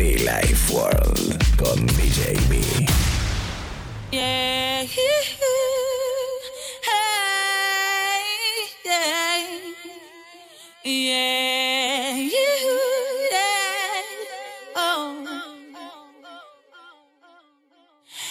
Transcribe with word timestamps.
Be 0.00 0.16
Life 0.24 0.72
World 0.72 1.36
con 1.58 1.76
DJ 1.88 2.32
B. 2.48 2.54
Yeah. 4.10 4.84
Hey, 4.84 5.04
yeah. 8.82 9.44
Yeah. 10.84 12.16
Yeah. 12.16 14.02
Oh. 14.74 15.06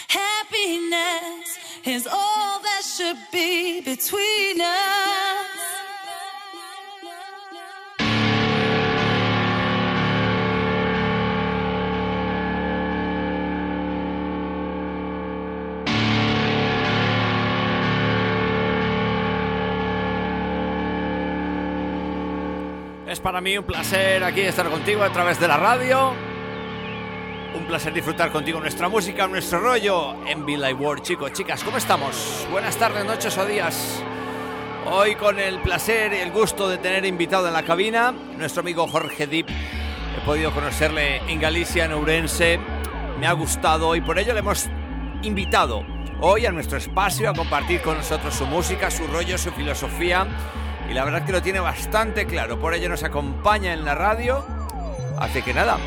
Happiness 0.08 1.50
is 1.86 2.08
all 2.08 2.60
that 2.64 2.84
should 2.84 3.20
be 3.32 3.82
between 3.82 4.60
us. 4.60 5.29
Es 23.10 23.20
para 23.20 23.42
mí 23.42 23.58
un 23.58 23.66
placer 23.66 24.24
aquí 24.24 24.42
estar 24.42 24.70
contigo 24.70 25.02
a 25.02 25.12
través 25.12 25.40
de 25.40 25.48
la 25.48 25.58
radio. 25.58 26.14
Un 27.56 27.66
placer 27.66 27.92
disfrutar 27.92 28.32
contigo 28.32 28.60
nuestra 28.60 28.88
música, 28.88 29.26
nuestro 29.28 29.60
rollo 29.62 30.24
en 30.28 30.46
Be 30.46 30.52
Live 30.52 30.76
World, 30.76 31.02
chicos, 31.02 31.34
chicas, 31.34 31.64
¿cómo 31.64 31.78
estamos? 31.78 32.46
Buenas 32.52 32.78
tardes, 32.78 33.04
noches 33.06 33.36
o 33.40 33.48
días. 33.48 34.04
Hoy 34.86 35.16
con 35.16 35.40
el 35.40 35.60
placer 35.60 36.14
y 36.14 36.18
el 36.18 36.30
gusto 36.30 36.70
de 36.70 36.78
tener 36.78 37.04
invitado 37.04 37.48
en 37.48 37.54
la 37.54 37.64
cabina 37.64 38.12
nuestro 38.12 38.62
amigo 38.62 38.88
Jorge 38.88 39.26
Dip. 39.26 39.50
He 39.50 40.24
podido 40.24 40.52
conocerle 40.52 41.18
en 41.28 41.40
Galicia, 41.40 41.86
en 41.86 41.94
Ourense. 41.94 42.60
Me 43.20 43.26
ha 43.26 43.34
gustado 43.34 43.96
y 43.96 44.02
por 44.02 44.20
ello 44.20 44.34
le 44.34 44.42
hemos 44.42 44.70
invitado 45.24 45.84
hoy 46.22 46.46
a 46.46 46.52
nuestro 46.52 46.78
espacio 46.78 47.32
a 47.32 47.34
compartir 47.34 47.82
con 47.82 47.98
nosotros 47.98 48.36
su 48.36 48.46
música, 48.46 48.92
su 48.92 49.08
rollo, 49.08 49.36
su 49.40 49.50
filosofía. 49.50 50.28
Y 50.90 50.94
la 50.94 51.06
verdad 51.06 51.24
que 51.24 51.32
lo 51.32 51.42
tiene 51.42 51.60
bastante 51.60 52.26
claro. 52.26 52.60
Por 52.60 52.74
ello 52.74 52.90
nos 52.90 53.04
acompaña 53.04 53.74
en 53.74 53.86
la 53.86 53.94
radio. 53.94 54.44
Así 55.20 55.42
que 55.44 55.54
nada, 55.54 55.78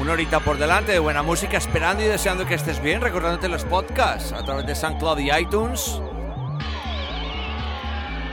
una 0.00 0.12
horita 0.12 0.40
por 0.40 0.56
delante 0.56 0.92
de 0.92 0.98
buena 0.98 1.22
música, 1.22 1.58
esperando 1.58 2.02
y 2.02 2.06
deseando 2.06 2.46
que 2.46 2.54
estés 2.54 2.80
bien, 2.80 3.02
recordándote 3.02 3.48
los 3.48 3.64
podcasts 3.64 4.32
a 4.32 4.42
través 4.42 4.66
de 4.66 4.74
SoundCloud 4.74 5.18
y 5.18 5.30
iTunes. 5.30 6.00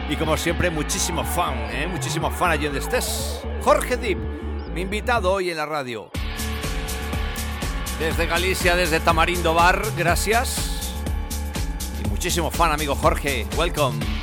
Y 0.09 0.15
como 0.15 0.37
siempre, 0.37 0.69
muchísimo 0.69 1.25
fan, 1.25 1.55
¿eh? 1.71 1.87
muchísimo 1.87 2.31
fan 2.31 2.51
allí 2.51 2.65
donde 2.65 2.79
estés. 2.79 3.41
Jorge 3.61 3.97
Dip, 3.97 4.17
mi 4.73 4.81
invitado 4.81 5.33
hoy 5.33 5.49
en 5.49 5.57
la 5.57 5.65
radio. 5.65 6.09
Desde 7.99 8.27
Galicia, 8.27 8.77
desde 8.77 9.01
Tamarindo 9.01 9.53
Bar, 9.53 9.81
gracias. 9.97 10.93
Y 12.01 12.07
muchísimo 12.07 12.49
fan, 12.49 12.71
amigo 12.71 12.95
Jorge, 12.95 13.45
welcome. 13.57 14.16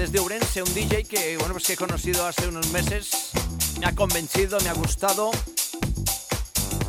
Desde 0.00 0.18
Ourense, 0.18 0.62
un 0.62 0.72
DJ 0.72 1.04
que 1.04 1.36
bueno 1.36 1.52
pues 1.52 1.66
que 1.66 1.74
he 1.74 1.76
conocido 1.76 2.26
hace 2.26 2.48
unos 2.48 2.68
meses, 2.68 3.10
me 3.78 3.84
ha 3.84 3.94
convencido, 3.94 4.58
me 4.60 4.70
ha 4.70 4.72
gustado 4.72 5.30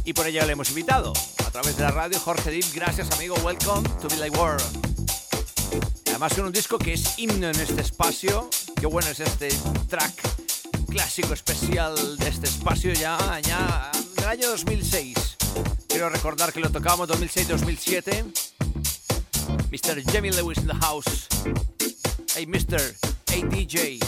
y 0.05 0.13
por 0.13 0.27
ello 0.27 0.45
le 0.45 0.53
hemos 0.53 0.69
invitado 0.69 1.11
a 1.45 1.51
través 1.51 1.75
de 1.75 1.83
la 1.83 1.91
radio 1.91 2.17
Jorge 2.21 2.51
Dip. 2.51 2.63
Gracias 2.73 3.11
amigo, 3.11 3.35
welcome 3.43 3.87
to 3.99 4.07
Be 4.07 4.15
Like 4.15 4.37
World. 4.37 4.63
Además 6.07 6.31
es 6.31 6.37
un 6.37 6.53
disco 6.53 6.77
que 6.77 6.93
es 6.93 7.19
himno 7.19 7.49
en 7.49 7.59
este 7.59 7.81
espacio. 7.81 8.49
Qué 8.79 8.85
bueno 8.85 9.09
es 9.09 9.19
este 9.19 9.49
track 9.89 10.13
clásico 10.87 11.33
especial 11.33 12.17
de 12.17 12.29
este 12.29 12.47
espacio 12.47 12.93
ya, 12.93 13.41
ya 13.41 13.91
del 14.15 14.25
año 14.25 14.47
2006. 14.51 15.17
Quiero 15.89 16.07
recordar 16.07 16.53
que 16.53 16.61
lo 16.61 16.69
tocamos 16.69 17.09
2006-2007. 17.09 18.31
Mr. 19.69 20.01
Jamie 20.13 20.31
Lewis 20.31 20.59
in 20.59 20.67
the 20.67 20.75
house. 20.75 21.27
Hey 22.33 22.45
Mr. 22.47 22.79
Hey 23.29 23.43
DJ. 23.43 23.99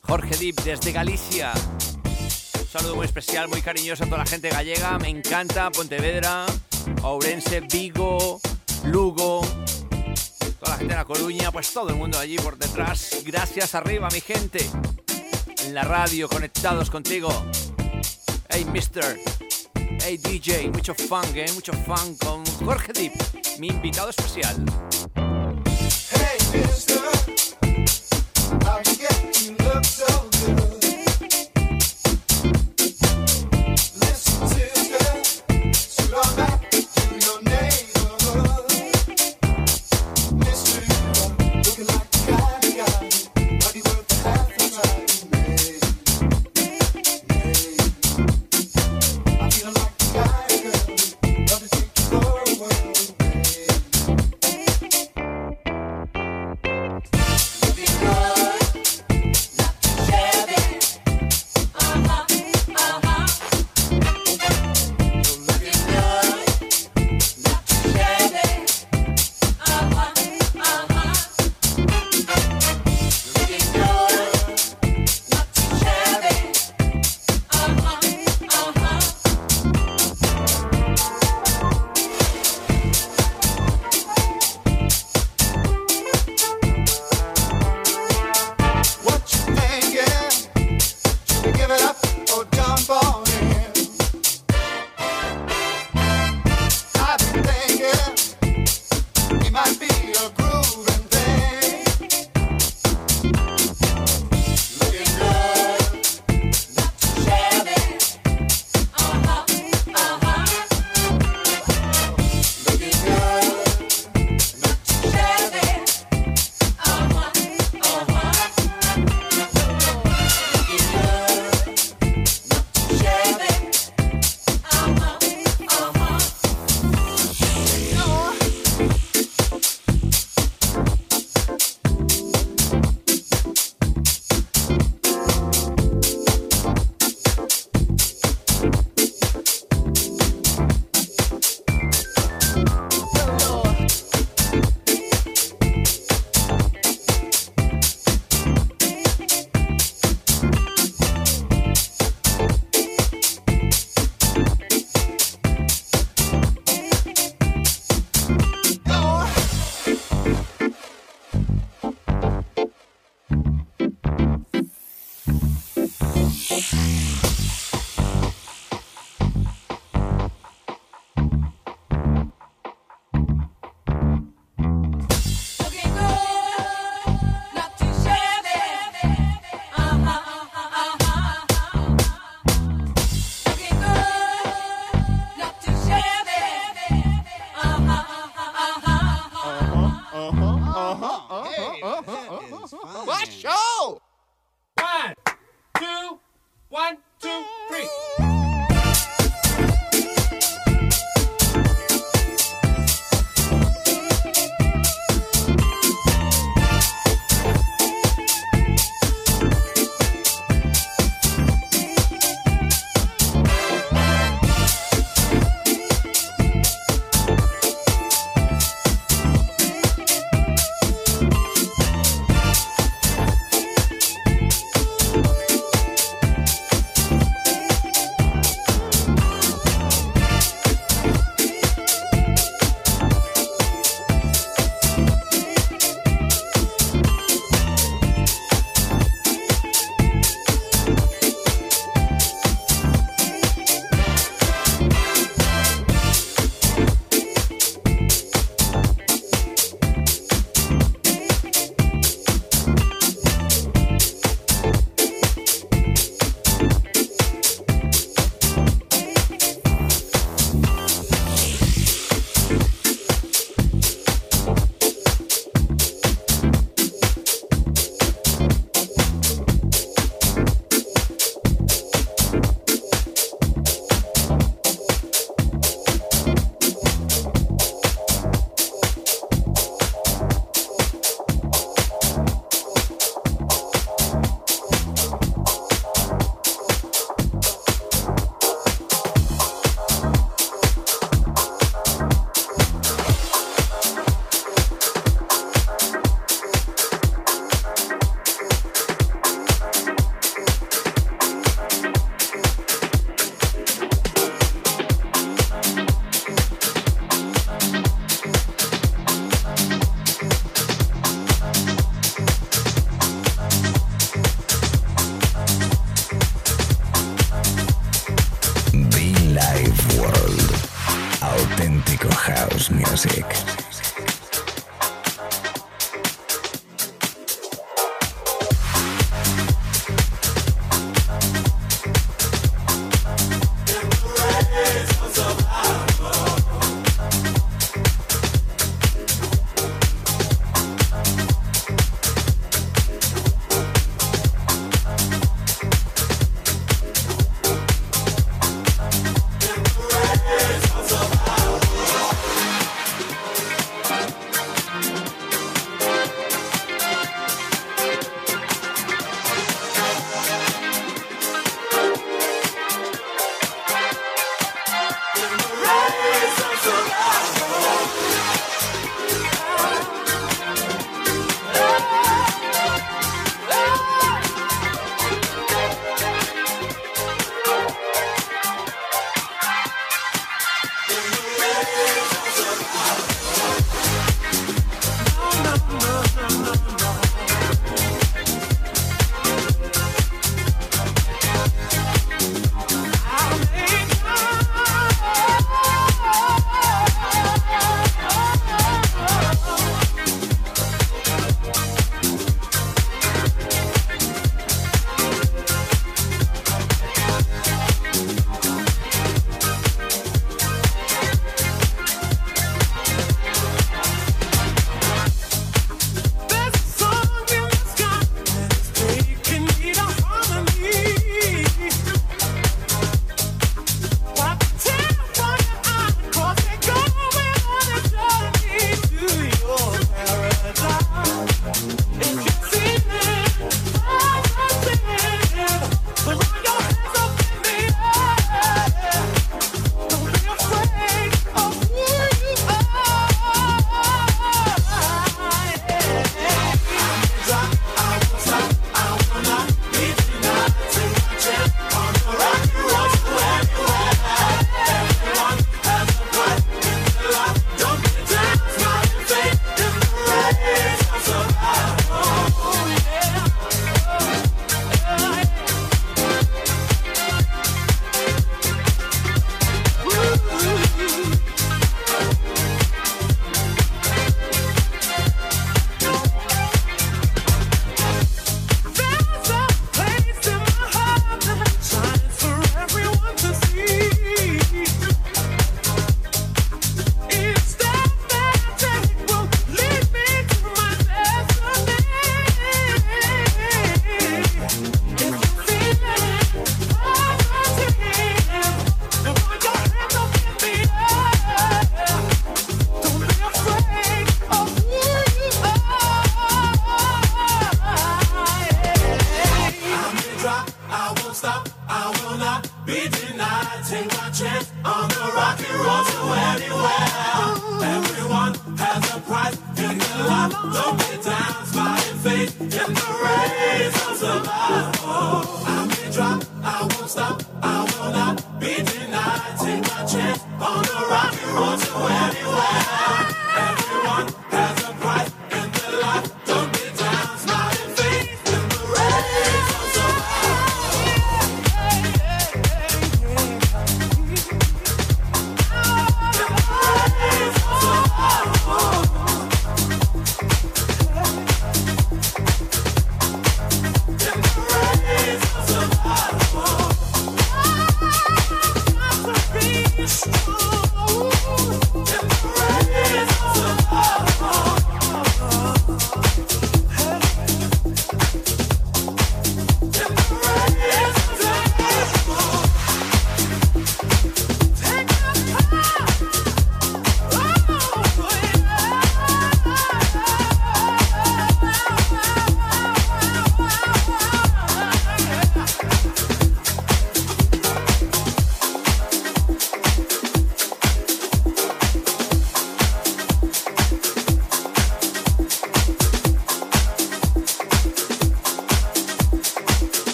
Jorge 0.00 0.36
Deep 0.38 0.62
desde 0.62 0.90
Galicia. 0.90 1.52
Un 1.54 2.66
saludo 2.66 2.96
muy 2.96 3.04
especial, 3.04 3.48
muy 3.48 3.60
cariñoso 3.60 4.04
a 4.04 4.06
toda 4.06 4.18
la 4.18 4.26
gente 4.26 4.48
gallega. 4.48 4.98
Me 4.98 5.10
encanta 5.10 5.70
Pontevedra, 5.70 6.46
Ourense, 7.02 7.60
Vigo, 7.60 8.40
Lugo, 8.86 9.42
toda 10.60 10.72
la 10.72 10.76
gente 10.78 10.94
de 10.94 10.98
La 10.98 11.04
Coruña, 11.04 11.52
pues 11.52 11.70
todo 11.70 11.90
el 11.90 11.96
mundo 11.96 12.18
allí 12.18 12.36
por 12.36 12.56
detrás. 12.56 13.18
Gracias 13.26 13.74
arriba, 13.74 14.08
mi 14.10 14.22
gente. 14.22 14.66
En 15.66 15.74
la 15.74 15.82
radio, 15.82 16.26
conectados 16.26 16.88
contigo. 16.88 17.28
Hey, 18.48 18.64
mister. 18.64 19.20
Hey, 20.02 20.16
DJ. 20.16 20.70
Mucho 20.70 20.94
fun, 20.94 21.22
¿eh? 21.34 21.52
Mucho 21.52 21.74
fun 21.74 22.16
con 22.16 22.46
Jorge 22.64 22.94
Deep, 22.94 23.12
mi 23.58 23.68
invitado 23.68 24.08
especial. 24.08 24.56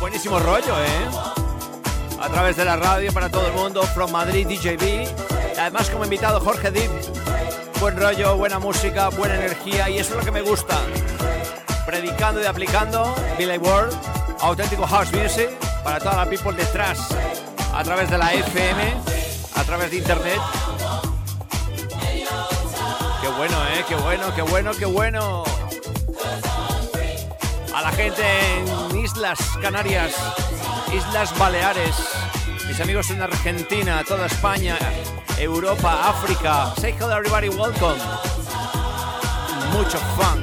Buenísimo 0.00 0.38
rollo, 0.38 0.78
¿eh? 0.84 1.08
A 2.20 2.28
través 2.28 2.56
de 2.56 2.64
la 2.66 2.76
radio 2.76 3.10
para 3.10 3.30
todo 3.30 3.46
el 3.46 3.54
mundo, 3.54 3.82
From 3.82 4.10
Madrid 4.10 4.46
DJB. 4.46 5.08
Además 5.58 5.88
como 5.88 6.04
invitado 6.04 6.40
Jorge 6.40 6.70
Deep. 6.70 6.90
Buen 7.80 7.96
rollo, 7.96 8.36
buena 8.36 8.58
música, 8.58 9.08
buena 9.08 9.36
energía 9.36 9.88
y 9.88 9.98
eso 9.98 10.10
es 10.10 10.18
lo 10.18 10.24
que 10.24 10.30
me 10.30 10.42
gusta. 10.42 10.78
Predicando 11.86 12.42
y 12.42 12.44
aplicando 12.44 13.14
Billy 13.38 13.56
World, 13.56 13.96
auténtico 14.40 14.86
house 14.86 15.10
music 15.12 15.48
para 15.82 15.98
toda 16.00 16.16
la 16.16 16.26
people 16.26 16.52
detrás. 16.52 16.98
A 17.72 17.82
través 17.82 18.10
de 18.10 18.18
la 18.18 18.34
FM, 18.34 18.94
a 19.54 19.64
través 19.64 19.90
de 19.90 19.96
internet. 19.96 20.38
Qué 23.22 23.28
bueno, 23.38 23.56
¿eh? 23.68 23.84
Qué 23.88 23.94
bueno, 23.94 24.34
qué 24.34 24.42
bueno, 24.42 24.70
qué 24.78 24.84
bueno 24.84 25.44
a 27.74 27.82
la 27.82 27.90
gente 27.90 28.22
en 28.58 28.93
Islas 29.04 29.38
Canarias, 29.60 30.14
Islas 30.90 31.38
Baleares, 31.38 31.94
mis 32.66 32.80
amigos 32.80 33.10
en 33.10 33.20
Argentina, 33.20 34.02
toda 34.02 34.24
España, 34.24 34.78
Europa, 35.38 36.08
África. 36.08 36.72
Say 36.80 36.92
hello 36.92 37.14
everybody, 37.14 37.50
welcome. 37.50 38.00
Mucho 39.74 39.98
fun. 40.16 40.42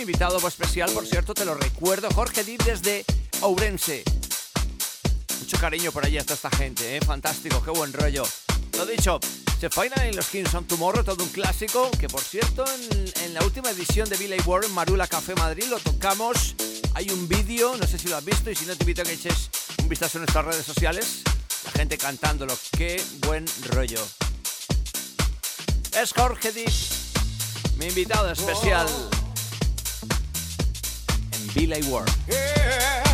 Dib, 0.00 0.08
invitado 0.08 0.46
especial, 0.48 0.90
por 0.92 1.06
cierto, 1.06 1.34
te 1.34 1.44
lo 1.44 1.54
recuerdo. 1.54 2.08
Jorge 2.10 2.42
Dib 2.44 2.62
desde 2.64 3.04
Ourense. 3.42 4.02
Mucho 5.40 5.58
cariño 5.58 5.92
por 5.92 6.04
allí 6.04 6.18
hasta 6.18 6.34
esta 6.34 6.50
gente, 6.50 6.96
¿eh? 6.96 7.00
Fantástico, 7.00 7.62
qué 7.62 7.70
buen 7.70 7.92
rollo. 7.92 8.22
Lo 8.76 8.86
dicho, 8.86 9.20
se 9.60 9.68
final 9.68 10.00
en 10.02 10.16
los 10.16 10.26
Kings 10.26 10.54
on 10.54 10.64
Tomorrow, 10.64 11.04
todo 11.04 11.22
un 11.22 11.30
clásico 11.30 11.90
que, 11.98 12.08
por 12.08 12.20
cierto, 12.20 12.64
en, 13.24 13.34
la 13.34 13.44
última 13.44 13.70
edición 13.70 14.08
de 14.08 14.16
Billy 14.16 14.38
Warren, 14.44 14.72
Marula 14.72 15.06
Café 15.06 15.34
Madrid, 15.34 15.64
lo 15.68 15.78
tocamos. 15.78 16.54
Hay 16.94 17.10
un 17.10 17.28
vídeo, 17.28 17.76
no 17.76 17.86
sé 17.86 17.98
si 17.98 18.08
lo 18.08 18.16
has 18.16 18.24
visto, 18.24 18.50
y 18.50 18.54
si 18.54 18.66
no, 18.66 18.74
te 18.76 18.84
invito 18.84 19.02
a 19.02 19.04
que 19.04 19.12
eches 19.12 19.50
un 19.78 19.88
vistazo 19.88 20.18
en 20.18 20.22
nuestras 20.22 20.44
redes 20.44 20.66
sociales. 20.66 21.22
La 21.64 21.70
gente 21.72 21.98
cantándolo, 21.98 22.56
qué 22.76 23.02
buen 23.26 23.44
rollo 23.68 24.00
es 26.00 26.12
Jorge 26.12 26.52
Deep, 26.52 26.70
mi 27.78 27.86
invitado 27.86 28.30
especial 28.30 28.86
en 28.88 29.19
Billy 31.54 31.82
World. 31.90 32.08
no 32.28 33.09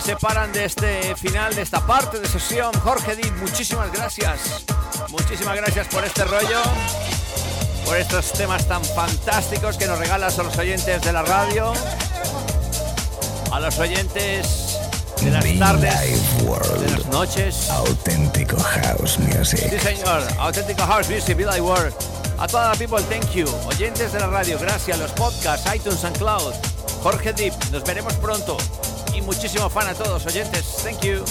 me 0.00 0.06
separan 0.06 0.52
de 0.52 0.64
este 0.64 1.14
final, 1.16 1.54
de 1.54 1.62
esta 1.62 1.86
parte 1.86 2.20
de 2.20 2.28
sesión. 2.28 2.72
Jorge 2.80 3.16
Di, 3.16 3.30
muchísimas 3.32 3.92
gracias. 3.92 4.64
Muchísimas 5.08 5.56
gracias 5.56 5.88
por 5.88 6.04
este 6.04 6.24
rollo, 6.24 6.62
por 7.84 7.96
estos 7.96 8.32
temas 8.32 8.66
tan 8.66 8.82
fantásticos 8.84 9.76
que 9.76 9.86
nos 9.86 9.98
regalas 9.98 10.38
a 10.38 10.42
los 10.42 10.56
oyentes 10.56 11.02
de 11.02 11.12
la 11.12 11.22
radio, 11.22 11.72
a 13.52 13.60
los 13.60 13.78
oyentes 13.78 14.78
de 15.20 15.30
las 15.30 15.58
tardes, 15.58 16.20
de 16.80 16.90
las 16.90 17.06
noches. 17.06 17.68
Auténtico 17.70 18.56
House 18.58 19.18
Music. 19.18 19.68
Sí, 19.70 19.78
señor. 19.80 20.22
Auténtico 20.38 20.82
House 20.86 21.10
Music, 21.10 21.36
Be 21.36 21.60
World. 21.60 21.94
A 22.38 22.46
toda 22.46 22.68
la 22.70 22.74
people, 22.74 23.02
thank 23.10 23.32
you. 23.32 23.46
Oyentes 23.66 24.12
de 24.12 24.20
la 24.20 24.28
radio, 24.28 24.58
gracias. 24.58 24.98
Los 24.98 25.10
podcasts, 25.12 25.68
iTunes 25.74 26.04
and 26.04 26.16
Cloud. 26.16 26.54
Jorge 27.02 27.32
Deep, 27.32 27.54
nos 27.70 27.84
veremos 27.84 28.14
pronto 28.14 28.56
muchísimo 29.22 29.68
fan 29.68 29.88
a 29.88 29.94
todos 29.94 30.26
oyentes. 30.26 30.82
Thank 30.82 31.04
you. 31.04 31.24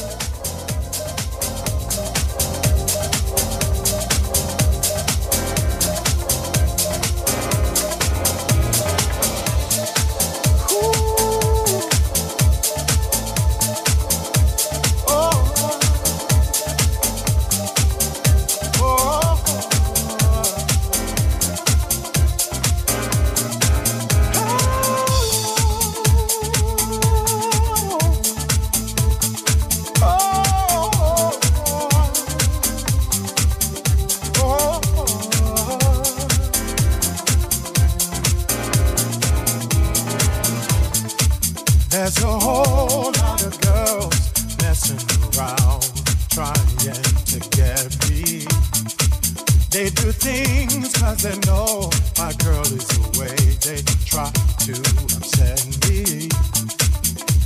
the 52.89 53.01
way 53.19 53.35
they 53.65 53.81
try 54.05 54.29
to 54.65 54.73
upset 55.17 55.61
me. 55.85 56.29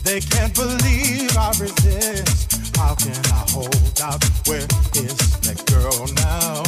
They 0.03 0.19
can't 0.19 0.53
believe 0.53 1.35
I 1.37 1.49
resist. 1.59 2.75
How 2.77 2.95
can 2.95 3.19
I 3.31 3.45
hold 3.51 4.01
out? 4.01 4.23
Where 4.47 4.67
is 4.95 5.17
that 5.45 5.63
girl 5.71 6.07
now? 6.23 6.63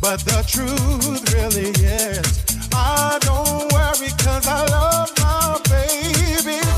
But 0.00 0.20
the 0.24 0.42
truth 0.48 1.34
really 1.34 1.70
is, 1.70 2.44
I 2.72 3.18
don't 3.20 3.72
worry 3.72 4.10
cause 4.18 4.46
I 4.46 4.64
love 4.66 5.10
my 5.18 5.60
baby. 5.68 6.69